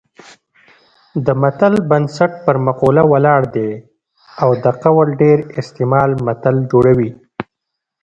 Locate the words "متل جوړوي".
6.25-7.11